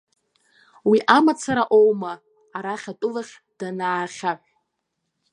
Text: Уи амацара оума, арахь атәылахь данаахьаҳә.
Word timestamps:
Уи 0.89 0.97
амацара 1.17 1.63
оума, 1.77 2.13
арахь 2.57 2.87
атәылахь 2.91 3.33
данаахьаҳә. 3.57 4.33